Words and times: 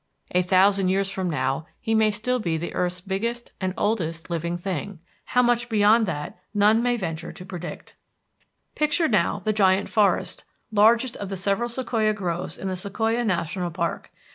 A 0.31 0.41
thousand 0.41 0.89
years 0.89 1.11
from 1.11 1.29
now 1.29 1.67
he 1.79 1.93
still 2.09 2.39
may 2.39 2.43
be 2.43 2.57
the 2.57 2.73
earth's 2.73 3.01
biggest 3.01 3.51
and 3.61 3.71
oldest 3.77 4.31
living 4.31 4.57
thing; 4.57 4.97
how 5.25 5.43
much 5.43 5.69
beyond 5.69 6.07
that 6.07 6.39
none 6.55 6.81
may 6.81 6.97
venture 6.97 7.31
to 7.31 7.45
predict. 7.45 7.95
Picture, 8.73 9.07
now, 9.07 9.41
the 9.43 9.53
Giant 9.53 9.89
Forest, 9.89 10.43
largest 10.71 11.17
of 11.17 11.29
the 11.29 11.37
several 11.37 11.69
sequoia 11.69 12.13
groves 12.13 12.57
in 12.57 12.67
the 12.67 12.75
Sequoia 12.75 13.23
National 13.23 13.69
Park. 13.69 14.09